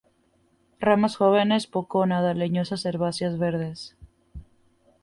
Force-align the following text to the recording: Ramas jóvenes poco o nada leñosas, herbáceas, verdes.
Ramas 0.87 1.13
jóvenes 1.19 1.63
poco 1.75 1.95
o 2.01 2.05
nada 2.11 2.33
leñosas, 2.41 2.85
herbáceas, 2.89 3.35
verdes. 3.45 3.79